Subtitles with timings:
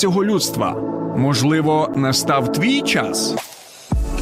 [0.00, 0.76] всього людства.
[1.16, 3.34] Можливо, настав твій час.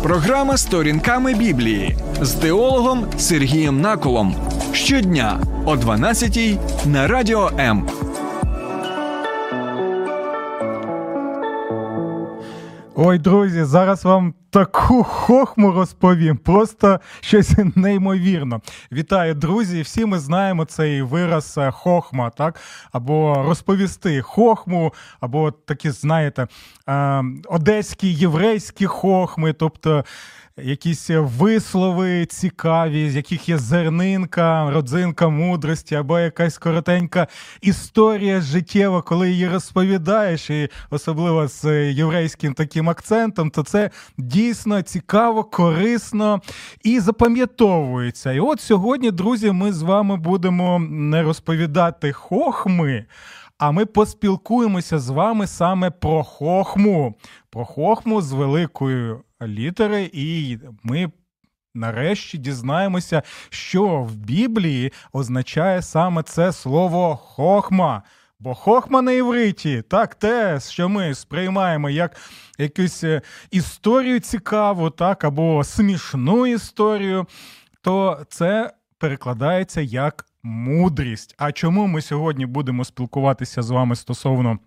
[0.02, 4.34] Програма сторінками Біблії з теологом Сергієм Наколом
[4.72, 7.88] щодня о 12 на радіо М.
[13.00, 16.36] Ой, друзі, зараз вам таку хохму розповім.
[16.36, 18.60] Просто щось неймовірно.
[18.92, 19.82] Вітаю, друзі!
[19.82, 22.60] Всі ми знаємо цей вираз е, хохма, так?
[22.92, 26.46] Або розповісти хохму, або такі, знаєте,
[26.88, 30.04] е, одеські єврейські хохми, тобто
[30.62, 37.26] якісь вислови цікаві, з яких є зернинка, родзинка мудрості, або якась коротенька
[37.60, 45.44] історія життєва, коли її розповідаєш, і особливо з єврейським таким акцентом, то це дійсно цікаво,
[45.44, 46.40] корисно
[46.84, 48.32] і запам'ятовується.
[48.32, 53.06] І от сьогодні, друзі, ми з вами будемо не розповідати хохми.
[53.58, 57.14] А ми поспілкуємося з вами саме про хохму,
[57.50, 61.10] про хохму з великою літери, і ми
[61.74, 68.02] нарешті дізнаємося, що в Біблії означає саме це слово хохма.
[68.40, 72.16] Бо хохма на івриті, так, те, що ми сприймаємо як
[72.58, 77.26] якусь е, історію цікаву, так, або смішну історію,
[77.82, 81.34] то це перекладається як мудрість.
[81.38, 84.58] А чому ми сьогодні будемо спілкуватися з вами стосовно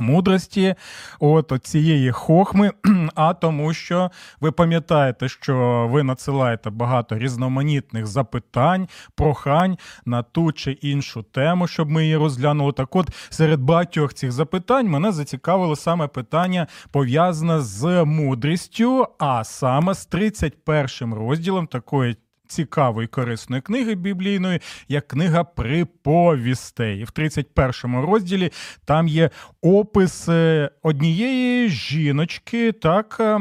[0.00, 0.74] мудрості,
[1.20, 2.70] от цієї хохми,
[3.14, 4.10] а тому, що
[4.40, 11.90] ви пам'ятаєте, що ви надсилаєте багато різноманітних запитань, прохань на ту чи іншу тему, щоб
[11.90, 12.72] ми її розглянули.
[12.72, 19.94] Так от серед багатьох цих запитань мене зацікавило саме питання пов'язане з мудрістю, а саме
[19.94, 22.16] з 31 розділом такої
[22.48, 27.04] цікавої корисної книги біблійної, як книга приповістей.
[27.04, 28.52] В 31 розділі
[28.84, 29.30] там є
[29.62, 32.72] опис е, однієї жіночки.
[32.72, 33.38] Так, е,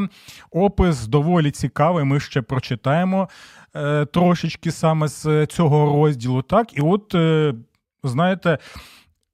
[0.51, 2.03] опис доволі цікавий.
[2.03, 3.29] Ми ще прочитаємо
[3.75, 6.41] е, трошечки саме з цього розділу.
[6.41, 7.15] Так, і от
[8.03, 8.57] знаєте.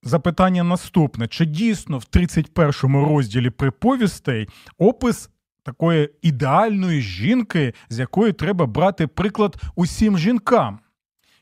[0.06, 4.47] Запитання наступне: чи дійсно в 31 розділі приповістей
[4.78, 5.29] опис
[5.63, 10.79] такої ідеальної жінки, з якої треба брати приклад усім жінкам.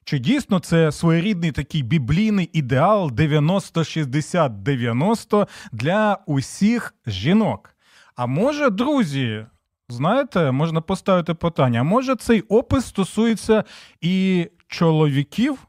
[0.03, 7.75] Чи дійсно це своєрідний такий біблійний ідеал 90-60-90 для усіх жінок?
[8.15, 9.45] А може, друзі,
[9.89, 13.63] знаєте, можна поставити питання: а може цей опис стосується
[14.01, 15.67] і чоловіків?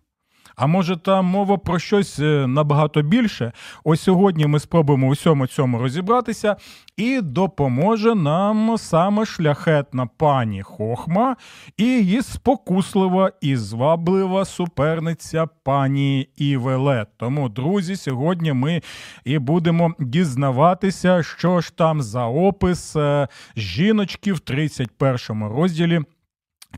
[0.57, 3.53] А може там мова про щось е, набагато більше?
[3.85, 6.57] Ось сьогодні ми спробуємо усьому цьому розібратися,
[6.97, 11.37] і допоможе нам саме шляхетна пані Хохма
[11.77, 17.09] і її спокуслива і зваблива суперниця пані Івелет.
[17.17, 18.83] Тому, друзі, сьогодні ми
[19.25, 26.01] і будемо дізнаватися, що ж там за опис е, жіночки в 31 розділі.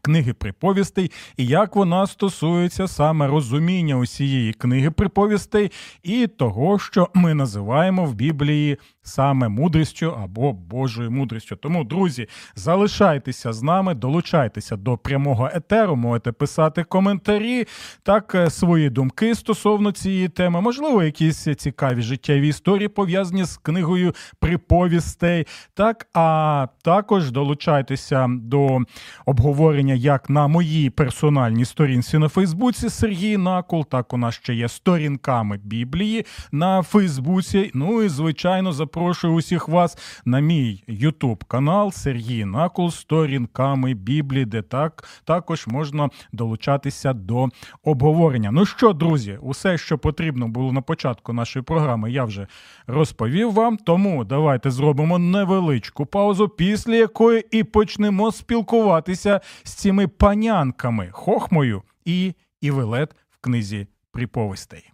[0.02, 5.70] Книги приповістей, і як вона стосується саме розуміння усієї книги приповістей
[6.02, 11.56] і того, що ми називаємо в Біблії саме мудрістю або Божою мудрістю.
[11.56, 17.66] Тому, друзі, залишайтеся з нами, долучайтеся до прямого етеру, можете писати коментарі,
[18.02, 24.14] так е, свої думки стосовно цієї теми, можливо, якісь цікаві життєві історії пов'язані з книгою
[24.40, 25.46] приповістей.
[25.74, 28.78] Так, а також долучайтеся до
[29.26, 34.68] обговорення як на моїй персональній сторінці на Фейсбуці Сергій Накол, так у нас ще є
[34.68, 37.70] сторінками Біблії на Фейсбуці.
[37.74, 44.44] Ну і звичайно, за запрошую усіх вас на мій Ютуб канал Сергій Накол сторінками Біблії,
[44.44, 47.48] де так також можна долучатися до
[47.84, 48.50] обговорення.
[48.52, 52.46] Ну що, друзі, усе, що потрібно було на початку нашої програми, я вже
[52.86, 53.76] розповів вам.
[53.76, 62.34] Тому давайте зробимо невеличку паузу, після якої і почнемо спілкуватися з цими панянками Хохмою і
[62.60, 64.93] Івелет в книзі приповістей.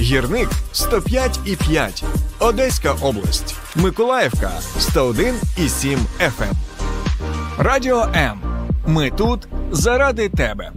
[0.00, 2.04] Гірник 105,5.
[2.38, 3.56] Одеська область.
[3.76, 6.52] Миколаївка 101,7 FM.
[7.58, 8.40] Радіо М.
[8.86, 10.72] Ми тут заради тебе.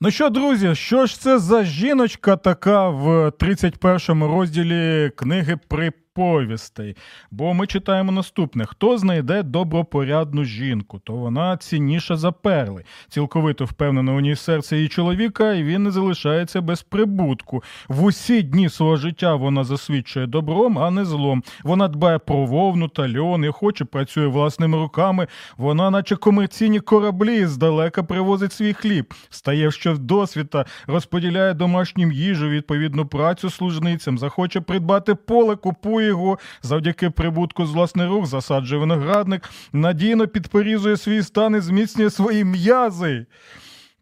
[0.00, 6.96] Ну що, друзі, що ж це за жіночка така в 31 розділі книги при приповістей.
[7.30, 12.84] Бо ми читаємо наступне: хто знайде добропорядну жінку, то вона цінніша за перли.
[13.08, 17.62] Цілковито впевнено у ній серце її чоловіка, і він не залишається без прибутку.
[17.88, 21.42] В усі дні свого життя вона засвідчує добром, а не злом.
[21.64, 25.26] Вона дбає про вовну та льон і хоче працює власними руками.
[25.56, 33.06] Вона, наче комерційні кораблі, здалека привозить свій хліб, стає в досвіта, розподіляє домашнім їжу, відповідну
[33.06, 40.28] працю служницям, захоче придбати поле, купує його завдяки прибутку з власних рук, засаджує виноградник, надійно
[40.28, 43.26] підпорізує свій стан і зміцнює свої м'язи.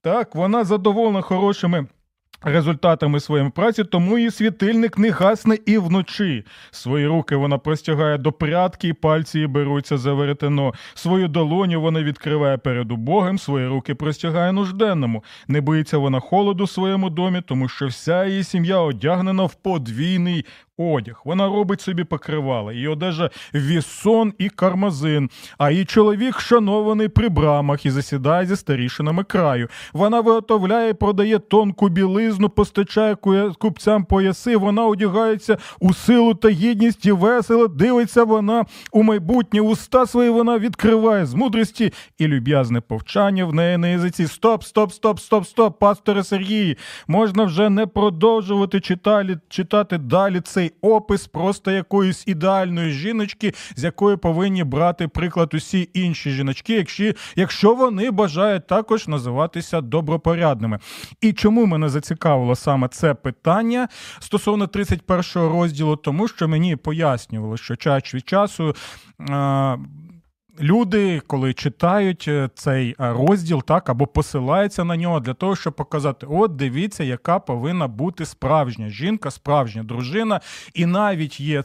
[0.02, 1.86] Так, вона задоволена хорошими.
[2.42, 6.44] Результатами своєї праці, тому її світильник не гасне і вночі.
[6.70, 10.74] Свої руки вона простягає до прядки, і пальці її беруться за веретено.
[10.94, 15.24] Свою долоню вона відкриває перед Богом, свої руки простягає нужденному.
[15.48, 20.44] Не боїться вона холоду в своєму домі, тому що вся її сім'я одягнена в подвійний
[20.78, 21.22] одяг.
[21.24, 27.86] Вона робить собі покривала, її одежа вісон і кармазин, а її чоловік шанований при брамах
[27.86, 29.68] і засідає зі старішинами краю.
[29.92, 33.16] Вона виготовляє продає тонку білизну, постачає
[33.58, 34.56] купцям пояси.
[34.56, 39.60] Вона одягається у силу та гідність і весело дивиться вона у майбутнє.
[39.60, 44.26] Уста свої вона відкриває з мудрості і люб'язне повчання в неї на язиці.
[44.26, 46.76] Стоп, стоп, стоп, стоп, стоп, пасторе Сергії.
[47.08, 53.84] Можна вже не продовжувати читати, читати далі цей цей опис просто якоїсь ідеальної жіночки, з
[53.84, 60.78] якої повинні брати приклад усі інші жіночки, якщо, якщо вони бажають також називатися добропорядними.
[61.20, 63.88] І чому мене зацікавило саме це питання
[64.20, 68.74] стосовно 31 розділу, тому що мені пояснювало, що час від часу.
[69.30, 69.76] А,
[70.60, 75.72] люди, коли читають е, цей е, розділ, так або посилаються на нього для того, щоб
[75.72, 80.40] показати: от дивіться, яка повинна бути справжня жінка, справжня дружина,
[80.74, 81.62] і навіть є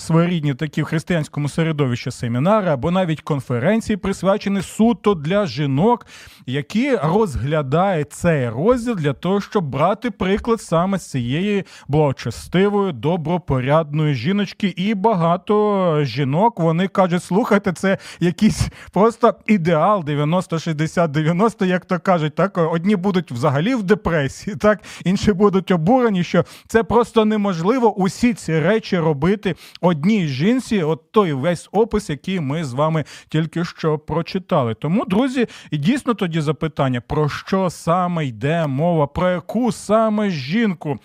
[0.00, 6.06] своєрідні такі в християнському середовищі семінари або навіть конференції, присвячені суто для жінок,
[6.46, 14.74] які розглядають цей розділ для того, щоб брати приклад саме з цієї благочестивої, добропорядної жіночки.
[14.76, 22.58] І багато жінок вони кажуть: слухайте, це якийсь просто ідеал 90-60-90, як то кажуть, так
[22.58, 28.60] одні будуть взагалі в депресії, так інші будуть обурені, що це просто неможливо усі ці
[28.60, 29.54] речі робити
[29.88, 34.74] одній жінці, от той весь опис, який ми з вами тільки що прочитали.
[34.74, 40.98] Тому, друзі, і дійсно тоді запитання, про що саме йде мова, про яку саме жінку.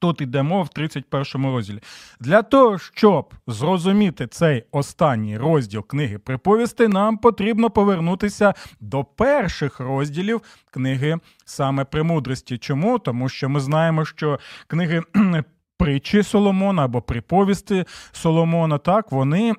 [0.00, 1.80] Тут йдемо в 31 розділі.
[2.20, 10.42] Для того, щоб зрозуміти цей останній розділ книги приповісти, нам потрібно повернутися до перших розділів
[10.70, 12.58] книги саме премудрості.
[12.58, 12.98] Чому?
[12.98, 15.02] Тому що ми знаємо, що книги
[15.78, 19.52] притчі Соломона або приповісти Соломона, так вони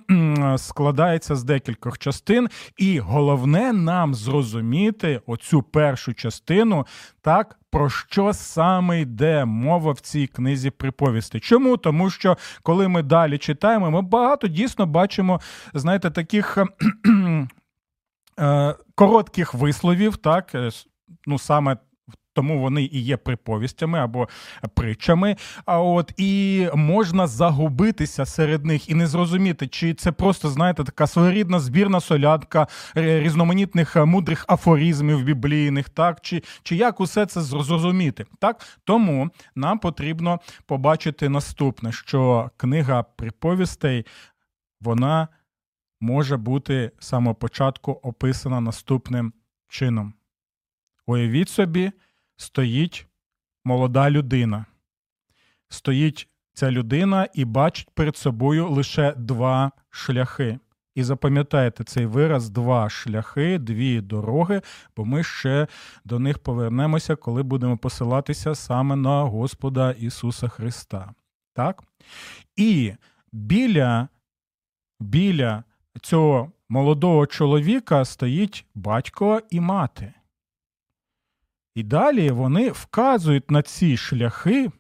[0.58, 6.86] складаються з декількох частин, і головне нам зрозуміти оцю першу частину,
[7.22, 7.60] так.
[7.72, 11.40] Про що саме йде мова в цій книзі приповісти?
[11.40, 11.78] Чому?
[11.78, 15.42] Тому що коли ми далі читаємо, ми багато дійсно бачимо,
[15.74, 16.58] знаєте, таких
[18.40, 20.70] е, коротких висловів, так, е,
[21.26, 21.78] ну саме
[22.38, 24.28] тому вони і є приповістями або
[24.74, 25.36] притчами.
[25.66, 31.08] А от і можна загубитися серед них і не зрозуміти, чи це просто знаєте така
[31.08, 38.26] своєрідна збірна солядка різноманітних мудрих афоризмів біблійних, так чи чи як усе це зрозуміти?
[38.40, 44.06] Так тому нам потрібно побачити наступне, що книга приповістей
[44.82, 45.28] вона
[46.00, 49.34] може бути з самого початку описана наступним
[49.68, 50.14] чином.
[51.08, 51.92] Уявіть собі
[52.38, 53.08] стоїть
[53.66, 54.66] молода людина.
[55.70, 60.60] Стоїть ця людина і бачить перед собою лише два шляхи.
[60.96, 64.62] І запам'ятайте цей вираз два шляхи, дві дороги,
[64.96, 65.68] бо ми ще
[66.06, 71.14] до них повернемося, коли будемо посилатися саме на Господа Ісуса Христа.
[71.54, 71.84] Так?
[72.56, 72.94] І
[73.32, 74.08] біля,
[75.00, 75.64] біля
[76.02, 80.14] цього молодого чоловіка стоїть батько і мати.
[81.78, 84.72] І далі вони вказують на ці шляхи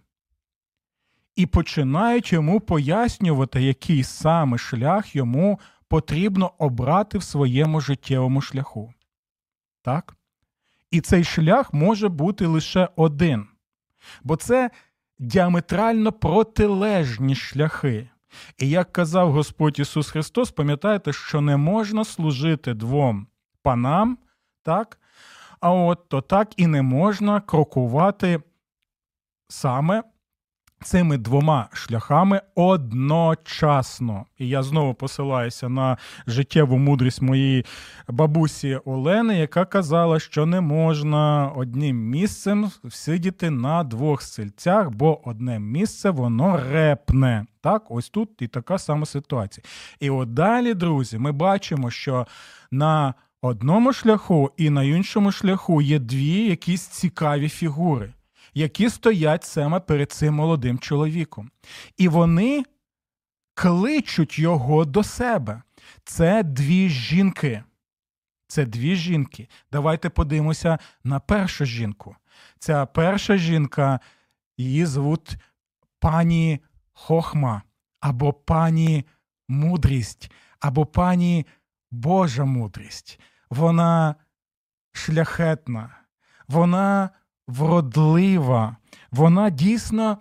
[1.35, 8.93] і починають йому пояснювати, який саме шлях йому потрібно обрати в своєму життєвому шляху.
[9.81, 10.15] Так?
[10.91, 13.47] І цей шлях може бути лише один.
[14.23, 14.69] Бо це
[15.19, 18.09] діаметрально протилежні шляхи.
[18.57, 23.27] І як казав Господь Ісус Христос, пам'ятаєте, що не можна служити двом
[23.61, 24.17] панам,
[24.63, 24.99] так?
[25.59, 28.39] А от то так і не можна крокувати
[29.47, 30.03] саме
[30.83, 34.25] цими двома шляхами одночасно.
[34.37, 35.97] І я знову посилаюся на
[36.27, 37.65] життєву мудрість моєї
[38.07, 45.59] бабусі Олени, яка казала, що не можна одним місцем сидіти на двох сельцях, бо одне
[45.59, 47.45] місце воно репне.
[47.61, 49.63] Так, ось тут і така сама ситуація.
[49.99, 52.27] І от далі, друзі, ми бачимо, що
[52.71, 53.13] на
[53.47, 58.13] одному шляху і на іншому шляху є дві якісь цікаві фігури
[58.57, 61.51] які стоять саме перед цим молодим чоловіком.
[61.97, 62.65] І вони
[63.53, 65.61] кличуть його до себе.
[66.03, 67.63] Це дві жінки.
[68.47, 69.47] Це дві жінки.
[69.71, 72.15] Давайте подивимося на першу жінку.
[72.59, 73.99] Ця перша жінка,
[74.57, 75.37] її звуть
[75.99, 76.59] пані
[76.93, 77.61] Хохма,
[77.99, 79.05] або пані
[79.47, 81.45] мудрість, або пані
[81.91, 83.19] Божа мудрість.
[83.49, 84.15] Вона
[84.91, 85.89] шляхетна,
[86.47, 87.09] вона
[87.47, 88.77] вродлива,
[89.11, 90.17] вона дійсно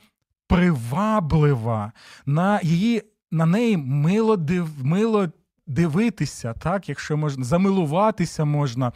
[0.49, 1.93] приваблива,
[2.27, 5.29] на її, на неї мило див, мило
[5.67, 8.93] дивитися, так, якщо можна, замилуватися можна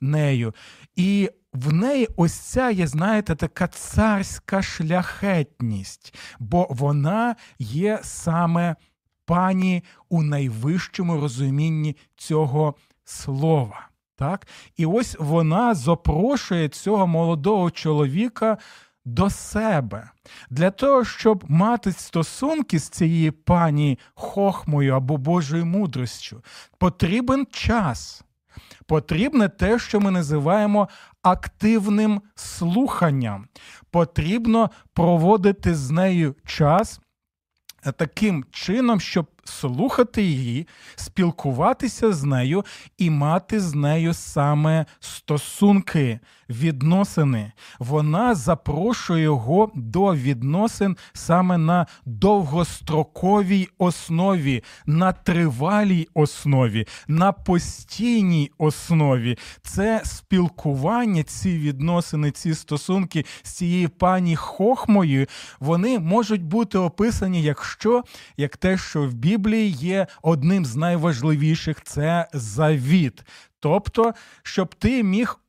[0.00, 0.54] нею.
[0.96, 8.76] І в неї ось ця є, знаєте, така царська шляхетність, бо вона є саме
[9.24, 12.74] пані у найвищому розумінні цього
[13.12, 13.88] слова.
[14.16, 14.46] Так?
[14.76, 18.58] І ось вона запрошує цього молодого чоловіка
[19.04, 20.10] до себе
[20.50, 26.44] для того, щоб мати стосунки з цією пані хохмою або Божою мудростю,
[26.78, 28.24] потрібен час.
[28.86, 30.88] Потрібне те, що ми називаємо
[31.22, 33.46] активним слуханням.
[33.90, 37.00] Потрібно проводити з нею час
[37.96, 42.64] таким чином, щоб слухати її, спілкуватися з нею
[42.98, 46.20] і мати з нею саме стосунки,
[46.50, 47.52] відносини.
[47.78, 59.38] Вона запрошує його до відносин саме на довгостроковій основі, на тривалій основі, на постійній основі.
[59.62, 65.26] Це спілкування, ці відносини, ці стосунки з цією пані Хохмою,
[65.60, 68.04] вони можуть бути описані як що,
[68.36, 69.31] як те, що в Біблії
[69.66, 73.24] є одним з найважливіших це завіт.
[73.60, 75.40] Тобто, щоб ти міг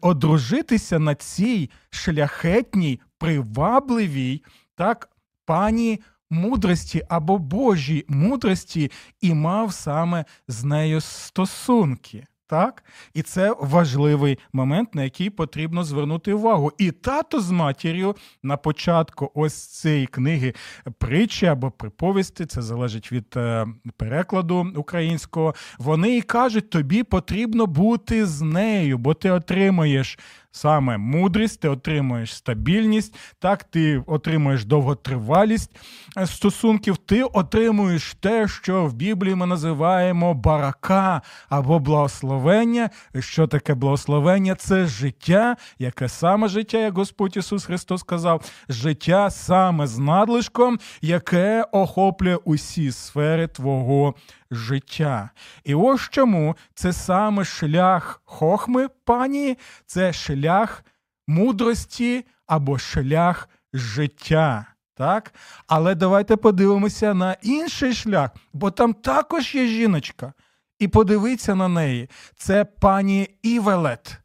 [0.00, 4.42] одружитися на цій шляхетній, привабливій,
[4.74, 5.10] так,
[5.44, 12.26] пані мудрості або Божій мудрості і мав саме з нею стосунки.
[12.48, 12.84] Так?
[13.14, 16.72] І це важливий момент, на який потрібно звернути увагу.
[16.78, 20.54] І тато з матір'ю на початку ось цієї книги
[20.98, 25.54] притчі або приповісти, це залежить від е, перекладу українського.
[25.78, 30.18] Вони і кажуть, тобі потрібно бути з нею, бо ти отримаєш
[30.58, 35.70] саме мудрість, ти отримуєш стабільність, так, ти отримуєш довготривалість
[36.18, 42.90] е, стосунків, ти отримуєш те, що в Біблії ми називаємо барака або благословення.
[43.18, 44.54] Що таке благословення?
[44.54, 51.64] Це життя, яке саме життя, як Господь Ісус Христос сказав, життя саме з надлишком, яке
[51.72, 54.14] охоплює усі сфери твого
[54.50, 55.30] життя.
[55.64, 60.84] І ось чому це саме шлях хохми пані, це шлях
[61.26, 64.66] мудрості або шлях життя.
[64.94, 65.34] Так?
[65.66, 70.32] Але давайте подивимося на інший шлях, бо там також є жіночка.
[70.78, 72.08] І подивіться на неї.
[72.36, 74.18] Це пані Івелет.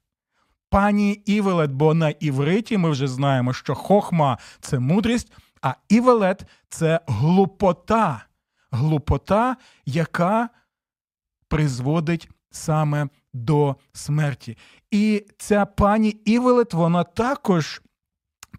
[0.70, 7.00] Пані Івелет, бо на івриті ми вже знаємо, що хохма це мудрість, а Івелет це
[7.08, 8.25] глупота
[8.74, 10.50] глупота, яка
[11.48, 14.58] призводить саме до смерті.
[14.92, 17.82] І ця пані Івелет, вона також.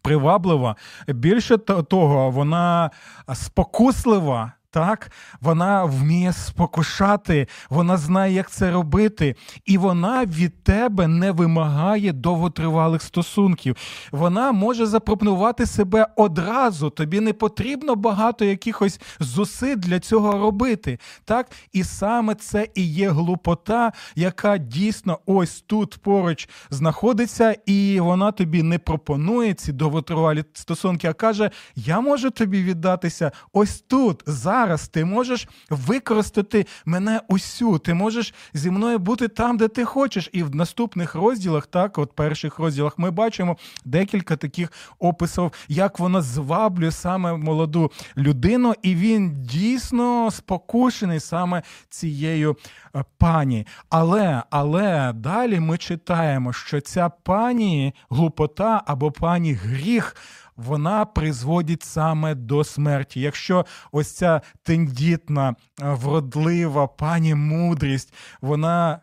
[0.03, 0.77] Приваблива,
[1.09, 2.91] більше того, вона
[3.35, 11.33] спокуслива, так, вона вміє спокушати, вона знає, як це робити, і вона від тебе не
[11.33, 13.77] вимагає довготривалих стосунків.
[14.13, 16.91] Вона може запропонувати себе одразу.
[16.91, 20.99] Тобі не потрібно багато якихось зусиль для цього робити.
[21.25, 28.33] Так, і саме це і є глупота, яка дійсно ось тут поруч знаходиться, і вона
[28.33, 34.64] тобі не пропонує ці довготривалі стосунки, а каже: Я можу тобі віддатися ось тут зараз
[34.65, 37.79] зараз ти можеш використати мене усю.
[37.79, 40.31] Ти можеш зі мною бути там, де ти хочеш.
[40.33, 46.23] І в наступних розділах, так, от перших розділах, ми бачимо декілька таких описів, як вона
[46.23, 52.57] зваблює саме молоду людину, і він дійсно спокушений саме цією
[52.97, 53.67] е, пані.
[53.91, 60.17] Але, але далі ми читаємо, що ця пані глупота або пані гріх
[60.57, 63.21] вона призводить саме до смерті.
[63.21, 69.01] Якщо ось ця тендітна, е, вродлива пані мудрість, вона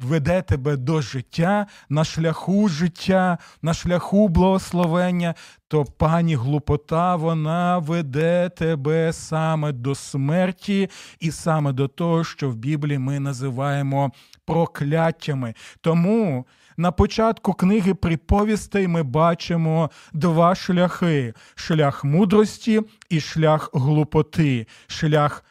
[0.00, 5.34] веде тебе до життя на шляху життя, на шляху благословення,
[5.68, 12.56] то пані глупота вона веде тебе саме до смерті і саме до того, що в
[12.56, 14.12] Біблії ми називаємо
[14.44, 15.54] прокляттями.
[15.80, 16.46] Тому.
[16.76, 25.44] На початку книги приповістей ми бачимо два шляхи: шлях мудрості і шлях глупоти, шлях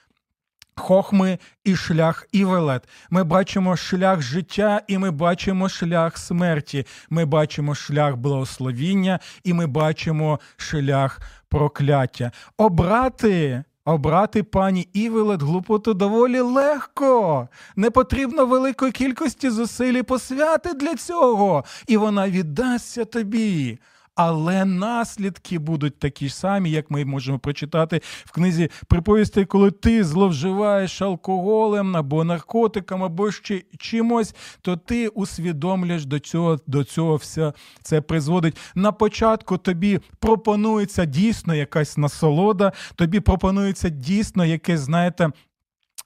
[0.75, 2.89] хохми і шлях Івелет.
[3.09, 6.85] Ми бачимо шлях життя, і ми бачимо шлях смерті.
[7.09, 12.31] Ми бачимо шлях благословіння, і ми бачимо шлях прокляття.
[12.57, 13.63] Обрати.
[13.85, 17.47] Обрати пані Івелет глупоту доволі легко.
[17.75, 23.79] Не потрібно великої кількості зусиль і посвяти для цього, і вона віддасться тобі
[24.15, 30.03] але наслідки будуть такі ж самі, як ми можемо прочитати в книзі приповістей, коли ти
[30.03, 37.53] зловживаєш алкоголем або наркотиком, або ще чимось, то ти усвідомлюєш до цього до цього все
[37.81, 38.57] це призводить.
[38.75, 45.29] На початку тобі пропонується дійсно якась насолода, тобі пропонується дійсно якесь, знаєте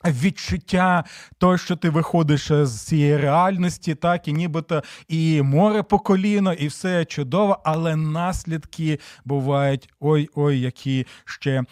[0.06, 1.04] відчуття
[1.38, 6.68] того, що ти виходиш з цієї реальності, так і нібито і море по коліно, і
[6.68, 11.64] все чудово, але наслідки бувають ой-ой, які ще.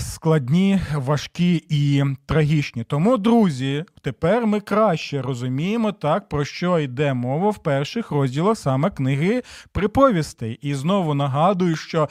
[0.00, 2.84] Складні, важкі і трагічні.
[2.84, 8.90] Тому, друзі, тепер ми краще розуміємо, так, про що йде мова в перших розділах саме
[8.90, 9.42] книги
[9.72, 10.58] приповістей.
[10.62, 12.08] І знову нагадую, що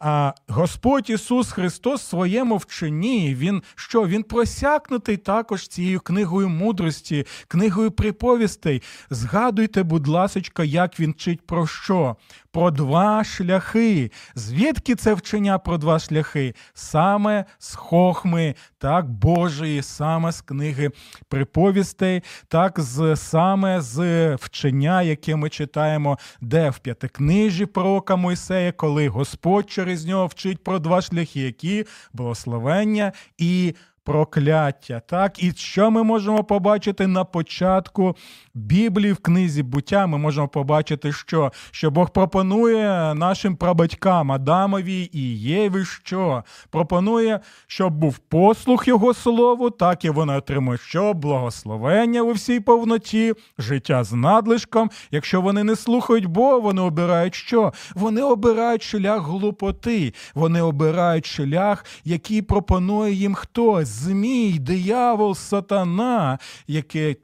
[0.00, 4.06] а Господь Ісус Христос в своєму вченні, Він що?
[4.06, 8.82] Він просякнутий також цією книгою мудрості, книгою приповістей.
[9.10, 12.16] Згадуйте, будь ласочка, як він вчить про що?
[12.52, 14.10] Про два шляхи.
[14.34, 16.54] Звідки це вчення про два шляхи?
[16.74, 20.90] Саме з хохми, так, Божої, саме з книги
[21.28, 29.08] приповістей, так, з саме з вчення, яке ми читаємо, де в п'ятикнижі пророка Мойсея, коли
[29.08, 33.74] Господь через нього вчить про два шляхи, які благословення і
[34.08, 35.02] прокляття.
[35.06, 38.16] Так, і що ми можемо побачити на початку
[38.54, 40.06] Біблії в книзі буття?
[40.06, 47.92] Ми можемо побачити, що що Бог пропонує нашим прабатькам Адамові і Єві, що пропонує, щоб
[47.92, 54.12] був послух Його слову, так і вони отримують що благословення у всій повноті, життя з
[54.12, 54.90] надлишком.
[55.10, 57.72] Якщо вони не слухають Бога, вони обирають що?
[57.94, 67.16] Вони обирають шлях глупоти, вони обирають шлях, який пропонує їм хтось змій, диявол, сатана, яке.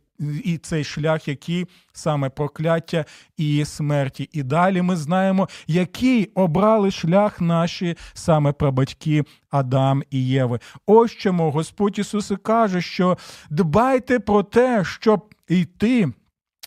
[0.45, 3.05] І цей шлях, який саме прокляття
[3.37, 4.29] і смерті.
[4.33, 10.59] І далі ми знаємо, який обрали шлях наші саме прабатьки Адам і Єви.
[10.87, 13.19] Ось чому Господь Ісус каже, що
[13.51, 16.13] дбайте про те, щоб йти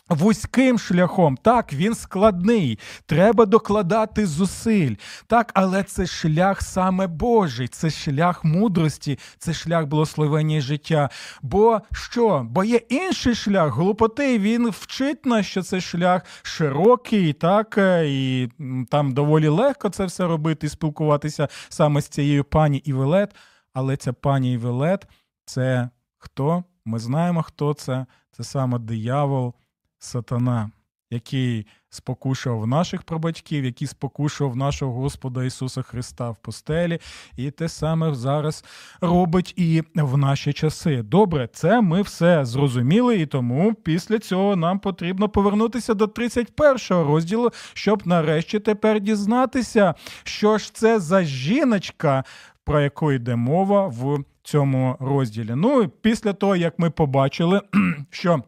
[0.08, 4.94] Вузьким шляхом, так, він складний, треба докладати зусиль.
[5.26, 11.10] Так, але це шлях саме Божий, це шлях мудрості, це шлях благословення життя.
[11.42, 12.46] Бо що?
[12.50, 18.48] Бо є інший шлях глупоти, він вчить нас, що це шлях широкий, так, е, і
[18.90, 23.34] там доволі легко це все робити і спілкуватися саме з цією пані Івелет.
[23.72, 25.06] Але ця пані Івелет
[25.44, 26.64] це хто?
[26.84, 28.06] Ми знаємо, хто це.
[28.32, 29.54] Це саме диявол
[29.98, 30.70] сатана,
[31.10, 37.00] який спокушував наших прабатьків, який спокушував нашого Господа Ісуса Христа в постелі,
[37.36, 38.64] і те саме зараз
[39.00, 41.02] робить і в наші часи.
[41.02, 47.50] Добре, це ми все зрозуміли, і тому після цього нам потрібно повернутися до 31 розділу,
[47.74, 52.24] щоб нарешті тепер дізнатися, що ж це за жіночка,
[52.64, 55.52] про яку йде мова в цьому розділі.
[55.56, 57.60] Ну, після того, як ми побачили,
[58.10, 58.42] що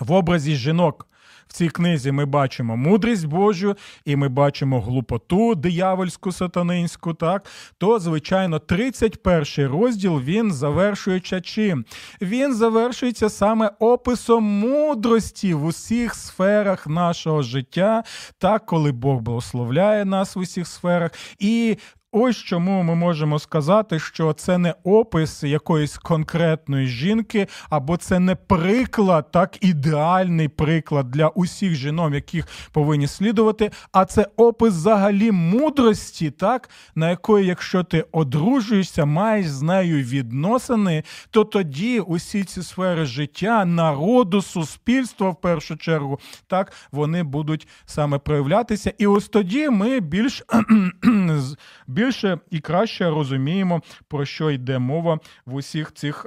[0.00, 1.06] в образі жінок
[1.50, 7.46] в цій книзі ми бачимо мудрість Божу, і ми бачимо глупоту диявольську сатанинську, так
[7.78, 11.84] то, звичайно, 31 розділ він завершується чим?
[12.20, 18.02] Він завершується саме описом мудрості в усіх сферах нашого життя,
[18.38, 21.76] так, коли Бог благословляє нас в усіх сферах, і
[22.12, 28.34] Ось чому ми можемо сказати, що це не опис якоїсь конкретної жінки, або це не
[28.34, 33.70] приклад, так ідеальний приклад для усіх жінок, яких повинні слідувати.
[33.92, 41.02] А це опис взагалі мудрості, так на якої, якщо ти одружуєшся, маєш з нею відносини,
[41.30, 48.18] то тоді усі ці сфери життя, народу, суспільства в першу чергу, так вони будуть саме
[48.18, 48.92] проявлятися.
[48.98, 50.42] І ось тоді ми більш
[52.00, 56.26] більше і краще розуміємо, про що йде мова в усіх цих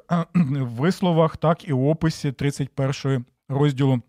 [0.55, 4.01] висловах, так і описі 31 розділу.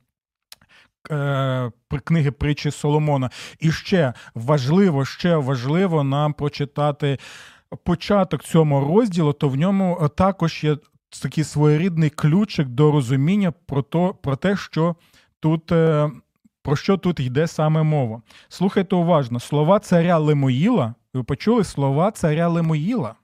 [1.11, 1.71] Е,
[2.05, 3.31] книги притчі Соломона.
[3.61, 7.19] І ще важливо, ще важливо нам прочитати
[7.85, 10.77] початок цьому розділу, то в ньому також є
[11.23, 14.97] такий своєрідний ключик до розуміння про то, про те, що
[15.41, 15.73] тут.
[15.73, 16.11] Е,
[16.63, 18.23] про що тут йде саме мова?
[18.49, 23.15] Слухайте уважно, слова царя Лемоїла ви почули слова царя Лемоїла?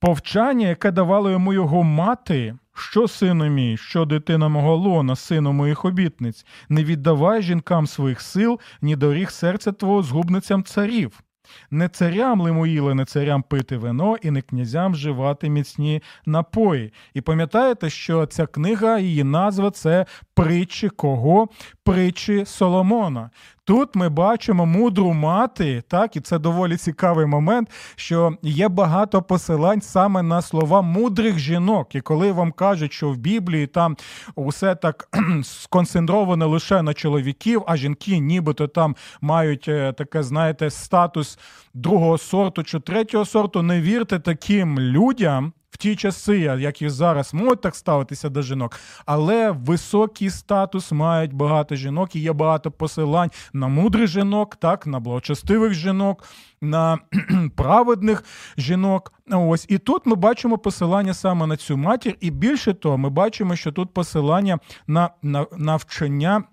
[0.00, 5.84] Повчання, яке давало йому його мати, що сину мій, що дитина мого лона, сину моїх
[5.84, 11.22] обітниць, не віддавай жінкам своїх сил, ні доріг серця твого згубницям царів.
[11.70, 16.92] Не царям лимоїли, не царям пити вино, і не князям вживати міцні напої.
[17.14, 21.48] І пам'ятаєте, що ця книга, її назва це притчі кого?
[21.84, 23.30] Притчі Соломона.
[23.64, 29.80] Тут ми бачимо мудру мати, так, і це доволі цікавий момент, що є багато посилань
[29.80, 31.94] саме на слова мудрих жінок.
[31.94, 33.96] І коли вам кажуть, що в Біблії там
[34.34, 35.08] усе так
[35.42, 41.38] сконцентровано лише на чоловіків, а жінки нібито там мають е, таке, знаєте, статус
[41.74, 47.34] другого сорту чи третього сорту, не вірте таким людям в ті часи, як і зараз,
[47.34, 53.30] можуть так ставитися до жінок, але високий статус мають багато жінок, і є багато посилань
[53.52, 56.24] на мудрих жінок, так, на благочестивих жінок,
[56.60, 56.98] на
[57.56, 58.24] праведних
[58.56, 59.12] жінок.
[59.30, 63.56] Ось і тут ми бачимо посилання саме на цю матір, і більше того, ми бачимо,
[63.56, 65.10] що тут посилання на
[65.56, 66.44] навчання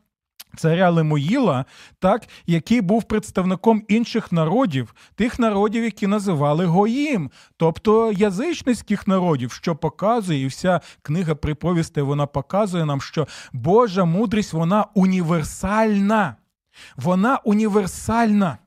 [0.58, 1.66] Царя Лемоїла,
[2.00, 9.76] так, який був представником інших народів, тих народів, які називали Гоїм, тобто язичницьких народів, що
[9.76, 16.36] показує, і вся книга приповісти вона показує нам, що Божа мудрість вона універсальна.
[16.98, 18.58] Вона універсальна.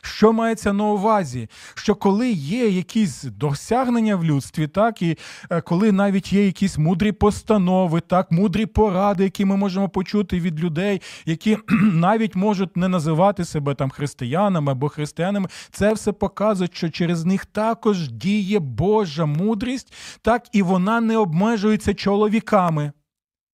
[0.00, 1.48] Що мається на увазі?
[1.74, 5.18] Що коли є якісь досягнення в людстві, так і
[5.50, 10.60] е, коли навіть є якісь мудрі постанови, так, мудрі поради, які ми можемо почути від
[10.60, 11.58] людей, які
[11.92, 17.46] навіть можуть не називати себе там християнами або християнами, це все показує, що через них
[17.46, 22.92] також діє Божа мудрість, так і вона не обмежується чоловіками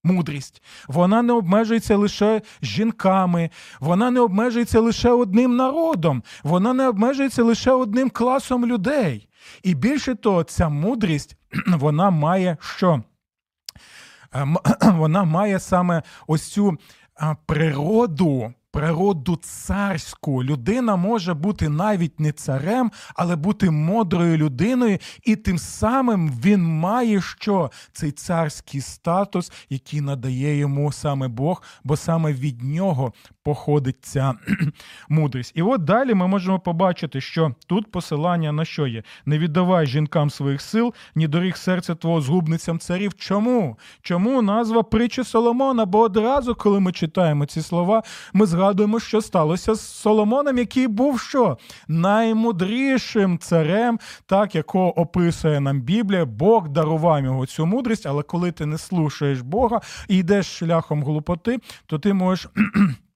[0.03, 0.61] мудрість.
[0.87, 7.71] Вона не обмежується лише жінками, вона не обмежується лише одним народом, вона не обмежується лише
[7.71, 9.29] одним класом людей.
[9.63, 13.03] І більше того, ця мудрість вона має що?
[14.33, 16.77] Ем, вона має саме ось цю
[17.45, 20.43] природу природу царську.
[20.43, 27.21] Людина може бути навіть не царем, але бути мудрою людиною, і тим самим він має
[27.21, 33.13] що цей царський статус, який надає йому саме Бог, бо саме від нього
[33.49, 34.33] походить ця
[35.09, 35.51] мудрість.
[35.55, 40.29] І от далі ми можемо побачити, що тут посилання на що є: не віддавай жінкам
[40.29, 43.13] своїх сил, ні доріг серця твого згубницям царів.
[43.13, 43.77] Чому?
[44.01, 45.85] Чому назва притчі Соломона?
[45.85, 51.19] Бо одразу, коли ми читаємо ці слова, ми згадуємо, що сталося з Соломоном, який був
[51.19, 51.57] що?
[51.87, 56.25] Наймудрішим царем, так якого описує нам Біблія.
[56.25, 61.57] Бог дарував його цю мудрість, але коли ти не слушаєш Бога і йдеш шляхом глупоти,
[61.85, 62.49] то ти можеш.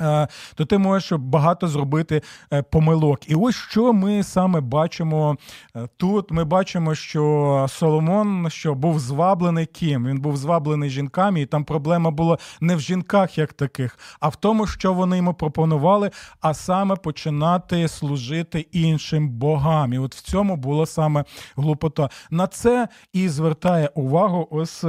[0.00, 3.30] Е, то ти можеш багато зробити е, помилок.
[3.30, 5.36] І ось що ми саме бачимо
[5.76, 6.30] е, тут.
[6.30, 10.06] Ми бачимо, що Соломон що був зваблений ким?
[10.06, 14.36] Він був зваблений жінками, і там проблема була не в жінках, як таких, а в
[14.36, 19.92] тому, що вони йому пропонували, а саме починати служити іншим богам.
[19.92, 21.24] І от в цьому була саме
[21.56, 22.08] глупота.
[22.30, 24.84] На це і звертає увагу ось.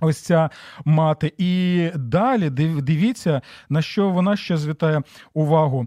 [0.00, 0.50] Ось ця
[0.84, 1.32] мати.
[1.38, 5.02] І далі дивіться, на що вона ще звітає
[5.34, 5.86] увагу.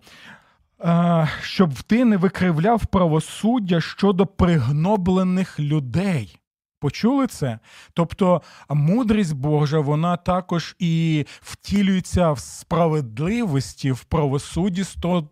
[1.41, 6.39] Щоб ти не викривляв правосуддя щодо пригноблених людей.
[6.79, 7.59] Почули це?
[7.93, 14.83] Тобто мудрість Божа, вона також і втілюється в справедливості, в правосудді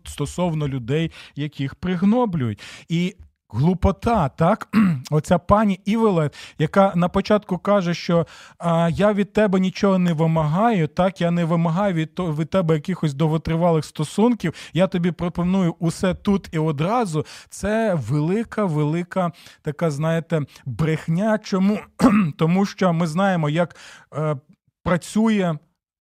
[0.04, 2.60] стосовно людей, яких пригноблюють.
[2.88, 3.16] І
[3.50, 4.68] глупота, так?
[5.10, 8.26] Оця пані Івелет, яка на початку каже, що
[8.58, 13.14] а, я від тебе нічого не вимагаю, так, я не вимагаю від, від тебе якихось
[13.14, 17.26] довготривалих стосунків, я тобі пропоную усе тут і одразу.
[17.50, 19.32] Це велика, велика
[19.62, 21.38] така, знаєте, брехня.
[21.38, 21.78] Чому?
[22.36, 23.76] Тому що ми знаємо, як
[24.14, 24.36] е,
[24.82, 25.58] працює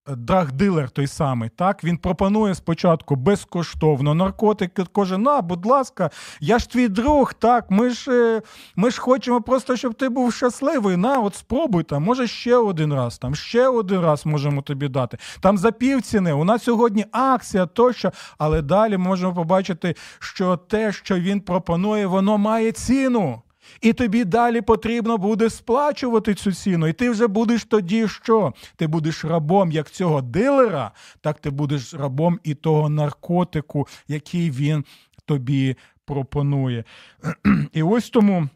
[0.08, 4.84] драгдилер той самий, так він пропонує спочатку безкоштовно наркотики.
[4.96, 7.72] Каже, на, будь ласка, я ж твій друг, так.
[7.72, 8.42] Ми ж е,
[8.76, 10.98] ми ж хочемо просто, щоб ти був щасливий.
[10.98, 15.18] На, от спробуй там, може ще один раз, там ще один раз можемо тобі дати.
[15.40, 16.34] Там за півціни.
[16.34, 22.38] У нас сьогодні акція тощо, але далі можемо побачити, що те, що він пропонує, воно
[22.38, 23.42] має ціну.
[23.82, 26.88] І тобі далі потрібно буде сплачувати цю ціну.
[26.88, 28.54] І ти вже будеш тоді що?
[28.76, 34.86] Ти будеш рабом як цього дилера, так ти будеш рабом і того наркотику, який він
[35.26, 35.76] тобі
[36.06, 36.84] пропонує.
[37.74, 38.50] І ось тому.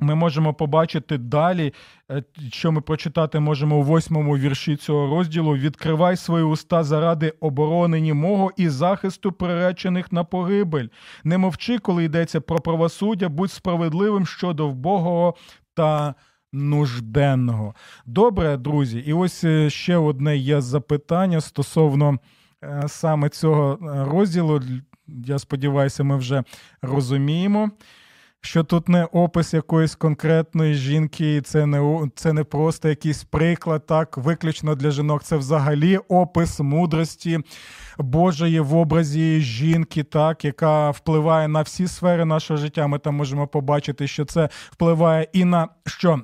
[0.00, 1.72] Ми можемо побачити далі,
[2.10, 8.14] е, що ми прочитати можемо у восьмому вірші цього розділу: відкривай свої уста заради оборони
[8.14, 10.86] мого і захисту приречених на погибель.
[11.24, 15.34] Не мовчи, коли йдеться про правосуддя, будь справедливим щодо вбогого
[15.74, 16.14] та
[16.52, 17.74] нужденного.
[18.06, 22.18] Добре, друзі, і ось е, ще одне є запитання стосовно
[22.64, 23.78] е, саме цього
[24.10, 24.60] розділу.
[25.06, 26.42] Я сподіваюся, ми вже
[26.82, 27.70] розуміємо
[28.44, 33.86] що тут не опис якоїсь конкретної жінки, і це не це не просто якийсь приклад,
[33.86, 35.22] так, виключно для жінок.
[35.22, 37.40] Це взагалі опис мудрості
[37.98, 42.86] Божої в образі жінки, так, яка впливає на всі сфери нашого життя.
[42.86, 46.20] Ми там можемо побачити, що це впливає і на що?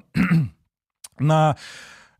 [1.20, 1.54] на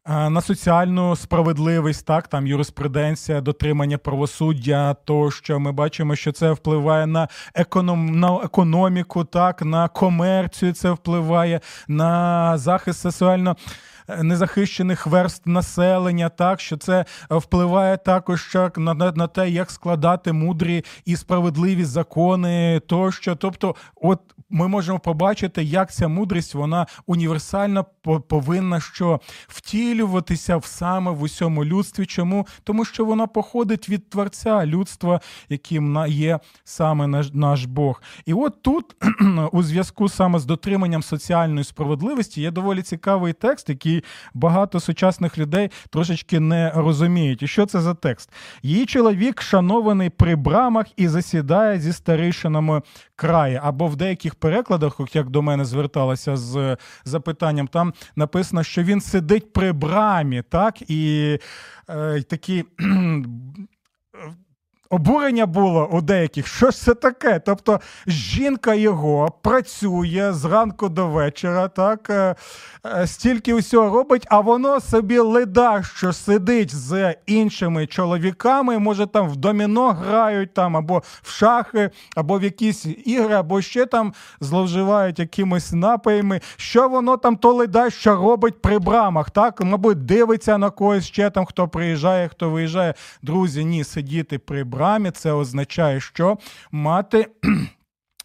[0.07, 7.07] на соціальну справедливість, так там юриспруденція, дотримання правосуддя, то що ми бачимо, що це впливає
[7.07, 13.57] на економ, на економіку, так на комерцію, це впливає на захист соціально
[14.23, 20.85] незахищених верст населення, так що це впливає також на, на, на те, як складати мудрі
[21.05, 23.37] і справедливі закони, тощо.
[23.37, 24.21] Тобто, от
[24.51, 27.87] ми можемо побачити, як ця мудрість вона універсально
[28.29, 32.07] повинна що втілюватися в саме в усьому людстві.
[32.07, 32.47] Чому?
[32.65, 38.03] Тому що вона походить від творця людства, яким є саме наш, наш Бог.
[38.27, 38.97] І от тут,
[39.53, 44.00] у зв'язку саме з дотриманням соціальної справедливості, є доволі цікавий текст, який
[44.35, 47.49] багато сучасних людей трошечки не розуміють.
[47.49, 48.33] Що це за текст?
[48.63, 52.83] Її чоловік шанований при брамах і засідає зі старішинами
[53.17, 53.61] краю.
[53.63, 59.53] Або в деяких перекладах, як до мене зверталася з запитанням, там написано, що він сидить
[59.53, 61.39] при брамі, так і
[61.91, 62.65] е, такі.
[64.93, 67.41] Обурення було у деяких, що ж це таке?
[67.47, 72.35] Тобто жінка його працює зранку до вечора, так е,
[72.87, 79.29] е, стільки усього робить, а воно собі леда, що сидить з іншими чоловіками, може там
[79.29, 85.19] в доміно грають там, або в шахи, або в якісь ігри, або ще там зловживають
[85.19, 86.41] якимось напоями.
[86.57, 89.31] Що воно там то леда, що робить при брамах?
[89.31, 92.95] Так, мабуть, дивиться на когось ще там, хто приїжджає, хто виїжджає.
[93.23, 96.39] Друзі, ні, сидіти при брамах храмі, це означає, що
[96.73, 97.27] мати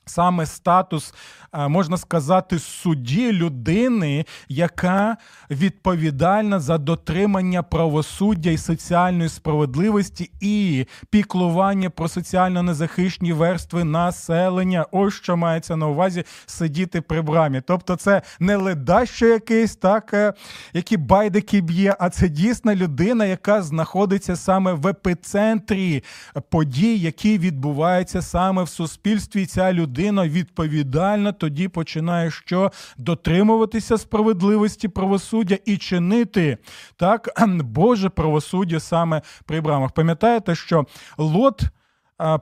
[0.08, 1.14] Саме статус,
[1.54, 5.18] е, можна сказати, судді людини, яка
[5.52, 14.86] відповідальна за дотримання правосуддя і соціальної справедливості і піклування про соціально незахищені верстви населення.
[14.92, 17.62] Ось що мається на увазі сидіти при брамі.
[17.68, 20.34] Тобто, це не ледащо якийсь, так е,
[20.74, 26.04] які байдики б'є, а це дійсна людина, яка знаходиться саме в епіцентрі
[26.50, 29.46] подій, які відбуваються саме в суспільстві.
[29.46, 36.58] Ця людина людина відповідальна тоді починає що дотримуватися справедливості правосуддя і чинити
[36.96, 39.92] так Боже правосуддя саме при брамах.
[39.92, 40.86] Пам'ятаєте, що
[41.18, 41.62] Лот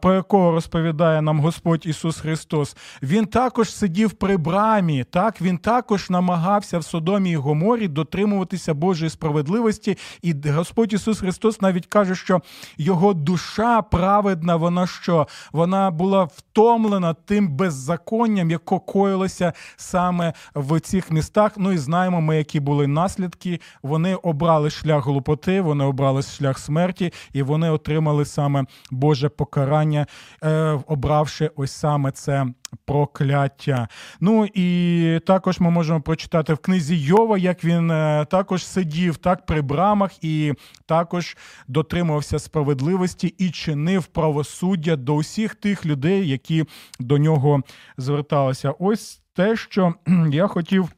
[0.02, 6.10] про якого розповідає нам Господь Ісус Христос, він також сидів при брамі, так він також
[6.10, 9.98] намагався в Содомі і Гоморі дотримуватися Божої справедливості.
[10.22, 12.42] І Господь Ісус Христос навіть каже, що
[12.78, 15.28] його душа праведна, вона що?
[15.52, 21.52] Вона була втомлена тим беззаконням, яке коїлося саме в цих містах.
[21.58, 23.60] Ну і знаємо ми, які були наслідки.
[23.84, 30.08] Вони обрали шлях глупоти, вони обрали шлях смерті, і вони отримали саме Боже покарання покарання,
[30.44, 32.46] е, обравши ось саме це
[32.86, 33.88] прокляття.
[34.20, 39.46] Ну і також ми можемо прочитати в книзі Йова, як він е, також сидів так
[39.46, 40.54] при брамах і
[40.86, 46.66] також дотримувався справедливості і чинив правосуддя до усіх тих людей, які
[47.00, 47.62] до нього
[47.98, 48.74] зверталися.
[48.80, 49.94] Ось те, що
[50.32, 50.90] я хотів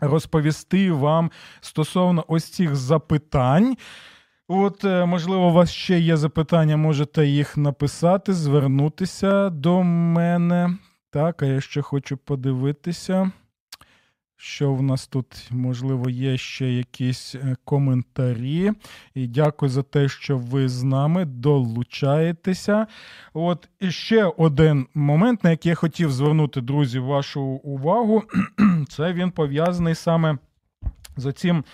[0.00, 3.76] розповісти вам стосовно ось цих запитань.
[4.54, 10.78] От, е, можливо, у вас ще є запитання, можете їх написати, звернутися до мене.
[11.10, 13.30] Так, а я ще хочу подивитися,
[14.36, 18.72] що в нас тут, можливо, є ще якісь е, коментарі.
[19.14, 22.86] І дякую за те, що ви з нами долучаєтеся.
[23.34, 28.22] От і ще один момент, на який я хотів звернути, друзі, вашу увагу.
[28.88, 30.38] Це він пов'язаний саме
[31.16, 31.64] з цим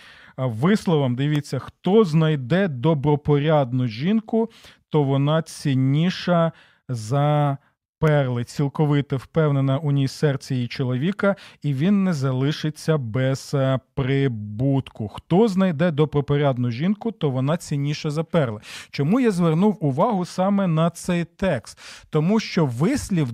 [0.47, 1.17] висловом.
[1.17, 4.51] Дивіться, хто знайде добропорядну жінку,
[4.89, 6.53] то вона цінніша
[6.89, 7.59] за
[7.99, 15.09] перли, цілковито впевнена у ній серці її чоловіка, і він не залишиться без е, прибутку.
[15.09, 18.61] Хто знайде добропорядну жінку, то вона цінніша за перли.
[18.91, 21.79] Чому я звернув увагу саме на цей текст?
[22.11, 23.29] Тому що вислів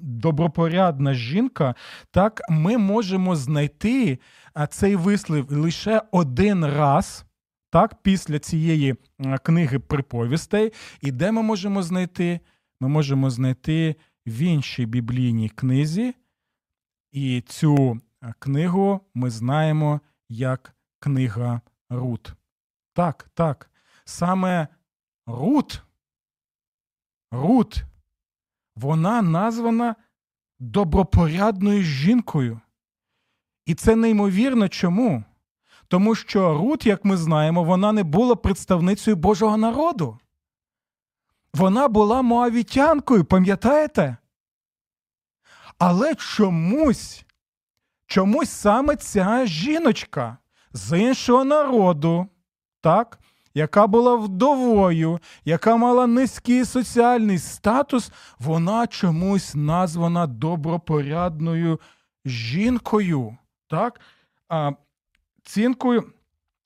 [0.00, 1.74] добропорядна жінка,
[2.10, 4.18] так ми можемо знайти
[4.68, 7.24] цей вислів лише один раз.
[7.70, 8.94] Так, після цієї
[9.42, 12.40] книги приповістей, і де ми можемо знайти
[12.80, 16.14] ми можемо знайти в іншій біблійній книзі,
[17.12, 21.60] і цю е, книгу ми знаємо як книга
[21.90, 22.32] Рут.
[22.92, 23.70] Так, так,
[24.04, 24.68] саме
[25.26, 25.82] Рут,
[27.30, 27.84] Рут,
[28.76, 29.96] вона названа
[30.58, 32.60] добропорядною жінкою.
[33.66, 35.24] І це неймовірно чому?
[35.88, 40.18] Тому що Рут, як ми знаємо, вона не була представницею Божого народу.
[41.54, 44.16] Вона була моавітянкою, пам'ятаєте?
[45.78, 47.24] Але чомусь,
[48.06, 50.38] чомусь саме ця жіночка
[50.72, 52.26] з іншого народу,
[52.80, 53.18] так,
[53.54, 61.80] яка була вдовою, яка мала низький соціальний статус, вона чомусь названа добропорядною
[62.24, 63.36] жінкою.
[63.68, 64.00] так,
[64.48, 64.72] а,
[65.42, 66.13] Цінкою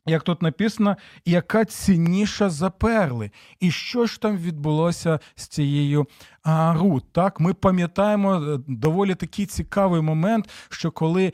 [0.08, 3.30] як тут написано, яка цінніша за перли.
[3.60, 6.06] І що ж там відбулося з цією
[6.42, 7.12] а, Рут?
[7.12, 11.32] Так, Ми пам'ятаємо е, доволі такий цікавий момент, що коли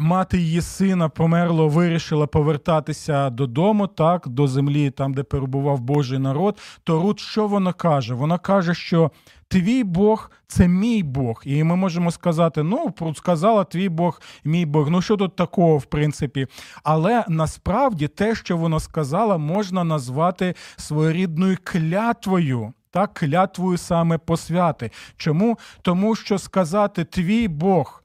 [0.00, 6.58] мати її сина померло, вирішила повертатися додому, так, до землі, там, де перебував Божий народ,
[6.84, 8.14] то Рут що вона каже?
[8.14, 9.10] Вона каже, що
[9.54, 11.42] твій Бог це мій Бог.
[11.44, 14.90] І ми можемо сказати: ну, сказала твій Бог, мій Бог.
[14.90, 16.46] Ну що тут такого, в принципі?
[16.82, 22.72] Але насправді те, що вона сказала, можна назвати своєрідною клятвою.
[22.90, 24.90] Так, клятвою саме посвяти.
[25.16, 25.58] Чому?
[25.82, 28.04] Тому що сказати твій Бог,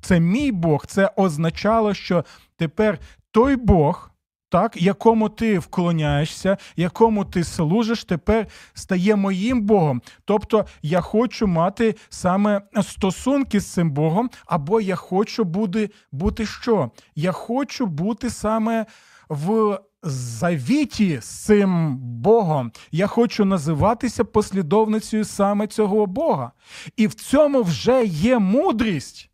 [0.00, 2.24] це мій Бог, це означало, що
[2.56, 2.98] тепер
[3.30, 4.09] той Бог,
[4.50, 10.02] так, якому ти вклоняєшся, якому ти служиш, тепер стає моїм Богом.
[10.24, 16.90] Тобто я хочу мати саме стосунки з цим Богом, або я хочу бути, бути що?
[17.14, 18.86] Я хочу бути саме
[19.28, 19.78] в.
[20.02, 26.52] Завіті з цим Богом я хочу називатися послідовницею саме цього Бога.
[26.96, 29.30] І в цьому вже є мудрість.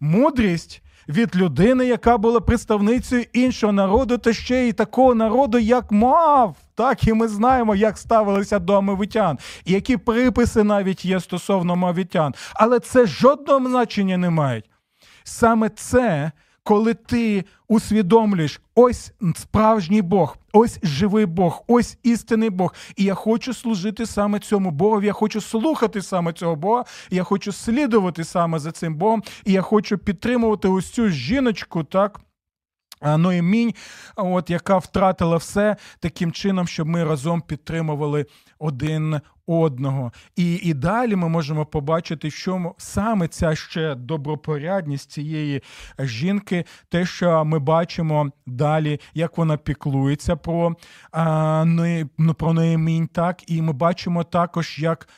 [0.00, 6.56] Мудрість від людини, яка була представницею іншого народу, та ще й такого народу, як мав.
[6.74, 12.34] Так, і ми знаємо, як ставилися до амовитян, і які приписи навіть є стосовно мавітян.
[12.54, 14.70] Але це жодного значення не мають.
[15.24, 16.32] Саме це
[16.68, 22.74] коли ти усвідомлюєш, ось справжній Бог, ось живий Бог, ось істинний Бог.
[22.96, 27.52] І я хочу служити саме цьому Богу, я хочу слухати саме цього Бога, я хочу
[27.52, 32.20] слідувати саме за цим Богом, і я хочу підтримувати ось цю жіночку, так.
[33.02, 33.74] Ноємінь,
[34.16, 38.26] от яка втратила все таким чином, щоб ми разом підтримували
[38.58, 40.12] один одного.
[40.36, 45.62] І і далі ми можемо побачити, що саме ця ще добропорядність цієї
[45.98, 50.76] жінки, те, що ми бачимо далі, як вона піклується про
[51.12, 55.08] а, ну, про Ноємінь, так, і ми бачимо також, як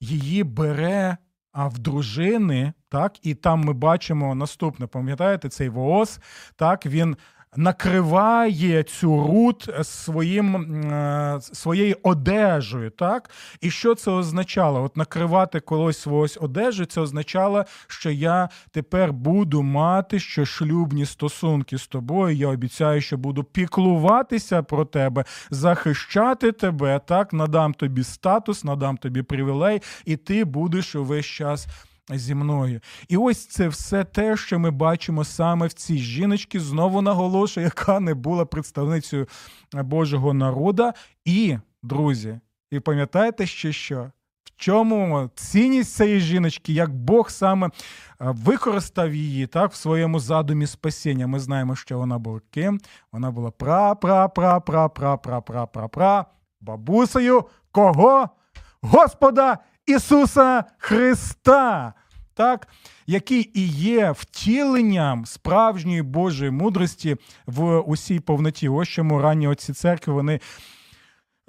[0.00, 1.16] її бере
[1.52, 6.20] а в дружини, так, і там ми бачимо наступне, пам'ятаєте, цей Воос,
[6.56, 7.16] так, він
[7.56, 12.90] накриває цю рут своїм, е, своєю одежею.
[12.90, 13.30] так?
[13.60, 14.82] І що це означало?
[14.82, 21.78] От накривати колось свогось одежу, це означало, що я тепер буду мати що шлюбні стосунки
[21.78, 22.36] з тобою.
[22.36, 29.22] Я обіцяю, що буду піклуватися про тебе, захищати тебе, так, надам тобі статус, надам тобі
[29.22, 31.66] привілей, і ти будеш увесь час
[32.10, 32.80] зі мною.
[33.08, 38.00] І ось це все те, що ми бачимо саме в цій жіночці, знову наголошую, яка
[38.00, 39.26] не була представницею
[39.72, 40.90] Божого народу.
[41.24, 42.40] І, друзі,
[42.70, 44.10] і пам'ятаєте ще що?
[44.44, 47.70] В чому цінність цієї жіночки, як Бог саме
[48.18, 51.26] використав її так в своєму задумі спасіння?
[51.26, 52.80] Ми знаємо, що вона була ким?
[53.12, 56.24] Вона була пра-пра-пра-пра-пра-пра-пра-пра
[56.60, 58.28] бабусею кого?
[58.82, 61.94] Господа Ісуса Христа,
[62.38, 62.68] так,
[63.06, 67.16] який і є втіленням справжньої Божої мудрості
[67.46, 68.68] в усій повноті.
[68.68, 70.40] Ось чому ранні отці церкви вони.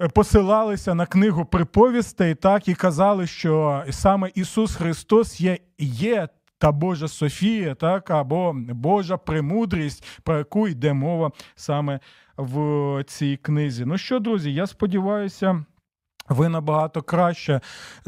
[0.02, 6.28] Е, посилалися на книгу приповістей, так і казали, що саме Ісус Христос є є
[6.58, 12.00] та Божа Софія, так або Божа премудрість, про яку йде мова саме
[12.36, 13.84] в цій книзі.
[13.84, 15.64] Ну що, друзі, я сподіваюся.
[16.30, 17.60] Ви набагато краще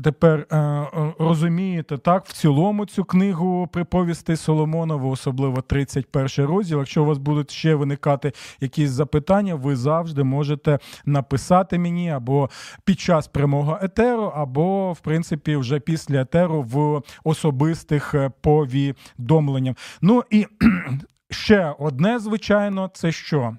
[0.02, 0.86] тепер е,
[1.18, 6.78] розумієте так в цілому цю книгу приповісти Соломонова, особливо 31 розділ.
[6.78, 12.50] Якщо у вас будуть ще виникати якісь запитання, ви завжди можете написати мені або
[12.84, 19.76] під час прямого етеру, або в принципі вже після етеру в особистих е, повідомленнях.
[20.02, 20.46] Ну і
[21.30, 23.56] ще одне, звичайно, це що?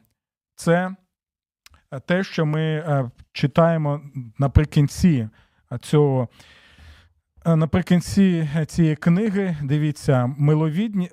[0.55, 0.95] Це
[1.99, 4.01] те, що ми е, читаємо
[4.39, 5.29] наприкінці
[5.81, 6.27] цього.
[7.45, 10.35] Е, наприкінці цієї книги дивіться,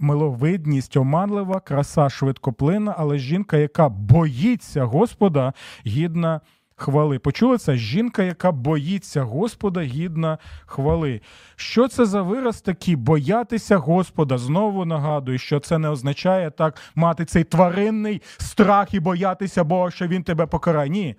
[0.00, 5.52] миловидність оманлива, краса швидкоплинна, але жінка, яка боїться Господа,
[5.86, 6.40] гідна
[6.80, 7.18] хвали.
[7.18, 7.76] Почули це?
[7.76, 11.20] Жінка, яка боїться Господа, гідна хвали.
[11.56, 12.96] Що це за вираз такий?
[12.96, 14.38] Боятися Господа?
[14.38, 20.06] Знову нагадую, що це не означає так мати цей тваринний страх і боятися Бога, що
[20.06, 20.90] він тебе покарає.
[20.90, 21.16] Ні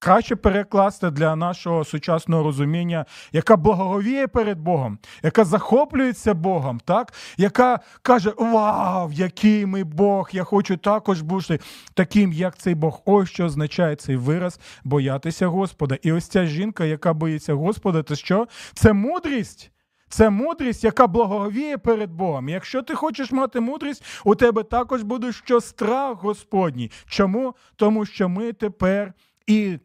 [0.00, 7.12] краще перекласти для нашого сучасного розуміння, яка благоговіє перед Богом, яка захоплюється Богом, так?
[7.36, 10.30] яка каже: Вау, який ми Бог!
[10.32, 11.60] Я хочу також бути
[11.94, 13.00] таким, як цей Бог.
[13.04, 15.98] Ось що означає цей вираз боятися Господа.
[16.02, 18.46] І ось ця жінка, яка боїться Господа, це що?
[18.74, 19.70] Це мудрість.
[20.08, 22.48] Це мудрість, яка благовіє перед Богом.
[22.48, 26.90] Якщо ти хочеш мати мудрість, у тебе також буде що страх Господній.
[27.06, 27.54] Чому?
[27.76, 29.12] Тому що ми тепер
[29.46, 29.78] і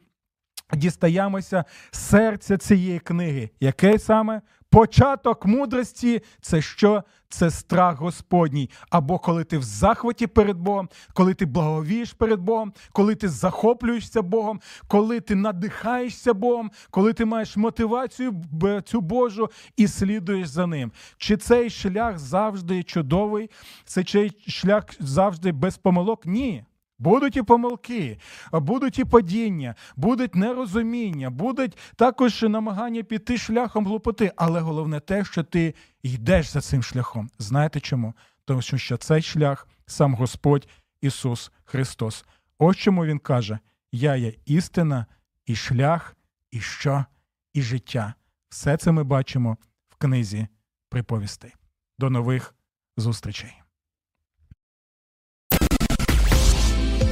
[0.74, 3.50] дістаємося серця цієї книги.
[3.60, 4.42] Яке саме?
[4.70, 7.04] Початок мудрості це що?
[7.30, 8.70] Це страх Господній.
[8.90, 14.22] Або коли ти в захваті перед Богом, коли ти благовієш перед Богом, коли ти захоплюєшся
[14.22, 18.44] Богом, коли ти надихаєшся Богом, коли ти маєш мотивацію
[18.86, 20.92] цю Божу і слідуєш за ним.
[21.18, 23.50] Чи цей шлях завжди чудовий?
[23.86, 26.26] Це цей шлях завжди без помилок?
[26.26, 26.66] Ні.
[27.00, 28.20] Будуть і помилки,
[28.52, 34.32] будуть і падіння, будуть нерозуміння, будуть також намагання піти шляхом глупоти.
[34.36, 37.30] Але головне те, що ти йдеш за цим шляхом.
[37.40, 38.14] Знаєте чому?
[38.46, 40.68] Тому що цей шлях сам Господь
[41.02, 42.26] Ісус Христос.
[42.58, 43.60] Ось чому Він каже:
[43.92, 45.06] Я є істина,
[45.46, 46.16] і шлях,
[46.52, 47.06] і що,
[47.54, 48.14] і життя.
[48.50, 49.58] Все це ми бачимо
[49.90, 50.48] в книзі
[50.90, 51.54] приповістей.
[52.00, 52.56] До нових
[52.98, 53.65] зустрічей.